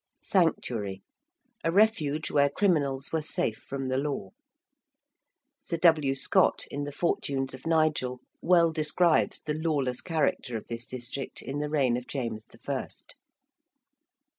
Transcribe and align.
~Sanctuary~: 0.23 1.03
a 1.63 1.71
refuge 1.71 2.31
where 2.31 2.49
criminals 2.49 3.11
were 3.13 3.21
safe 3.21 3.57
from 3.59 3.87
the 3.87 3.99
law. 3.99 4.31
Sir 5.61 5.77
W. 5.77 6.15
Scott 6.15 6.65
in 6.71 6.85
the 6.85 6.91
'Fortunes 6.91 7.53
of 7.53 7.67
Nigel' 7.67 8.19
well 8.41 8.71
describes 8.71 9.41
the 9.41 9.53
lawless 9.53 10.01
character 10.01 10.57
of 10.57 10.65
this 10.65 10.87
district 10.87 11.43
in 11.43 11.59
the 11.59 11.69
reign 11.69 11.97
of 11.97 12.07
James 12.07 12.47
I. 12.51 12.87
~St. 12.87 13.13